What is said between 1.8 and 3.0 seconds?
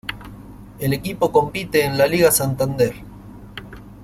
en LaLiga Santander.